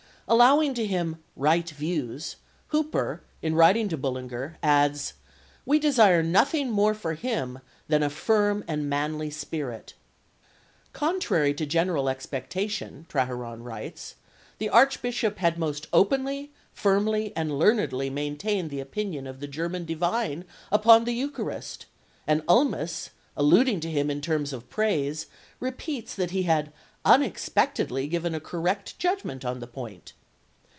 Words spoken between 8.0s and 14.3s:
a firm and manly spirit." "Contrary to general expectation," Traheron writes,